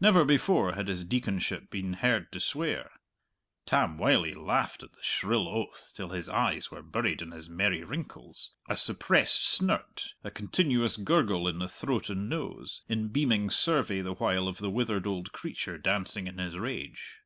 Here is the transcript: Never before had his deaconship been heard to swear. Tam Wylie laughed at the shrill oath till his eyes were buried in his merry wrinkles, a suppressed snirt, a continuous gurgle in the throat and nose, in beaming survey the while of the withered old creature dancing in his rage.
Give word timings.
Never 0.00 0.24
before 0.24 0.72
had 0.76 0.88
his 0.88 1.04
deaconship 1.04 1.68
been 1.68 1.92
heard 1.92 2.32
to 2.32 2.40
swear. 2.40 2.90
Tam 3.66 3.98
Wylie 3.98 4.32
laughed 4.32 4.82
at 4.82 4.92
the 4.92 5.02
shrill 5.02 5.46
oath 5.46 5.92
till 5.94 6.08
his 6.08 6.26
eyes 6.26 6.70
were 6.70 6.80
buried 6.80 7.20
in 7.20 7.32
his 7.32 7.50
merry 7.50 7.84
wrinkles, 7.84 8.54
a 8.66 8.78
suppressed 8.78 9.44
snirt, 9.46 10.14
a 10.24 10.30
continuous 10.30 10.96
gurgle 10.96 11.46
in 11.46 11.58
the 11.58 11.68
throat 11.68 12.08
and 12.08 12.30
nose, 12.30 12.80
in 12.88 13.08
beaming 13.08 13.50
survey 13.50 14.00
the 14.00 14.14
while 14.14 14.48
of 14.48 14.56
the 14.56 14.70
withered 14.70 15.06
old 15.06 15.32
creature 15.32 15.76
dancing 15.76 16.26
in 16.26 16.38
his 16.38 16.56
rage. 16.56 17.18